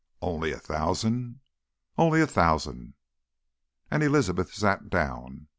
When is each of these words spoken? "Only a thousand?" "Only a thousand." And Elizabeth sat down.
"Only 0.19 0.51
a 0.51 0.57
thousand?" 0.57 1.41
"Only 1.95 2.21
a 2.21 2.25
thousand." 2.25 2.95
And 3.91 4.01
Elizabeth 4.01 4.51
sat 4.51 4.89
down. 4.89 5.45